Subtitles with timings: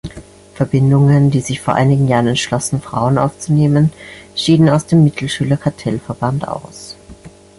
[0.55, 3.93] Verbindungen, die sich vor einigen Jahren entschlossen, Frauen aufzunehmen,
[4.35, 6.95] schieden aus dem Mittelschüler-Kartell-Verband aus.